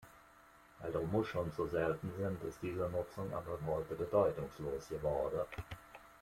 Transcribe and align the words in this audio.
Weil 0.79 0.91
die 0.93 0.97
Muscheln 1.11 1.51
zu 1.53 1.67
selten 1.67 2.11
sind, 2.17 2.43
ist 2.45 2.57
diese 2.63 2.89
Nutzung 2.89 3.31
aber 3.35 3.59
heute 3.67 3.93
bedeutungslos 3.93 4.87
geworden. 4.89 5.41